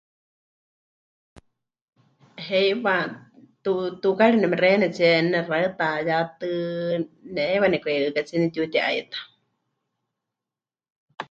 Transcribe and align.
Heiwa 2.45 2.95
tu... 3.63 3.73
tukaari 4.01 4.37
nemexeiyanitsie 4.39 5.11
nexaɨta, 5.31 5.87
ya 6.07 6.17
tɨ 6.39 6.49
ne... 7.33 7.41
heiwa 7.49 7.67
nemɨka'ihɨkatsie 7.69 8.37
nepɨtiuti'aita. 8.39 9.19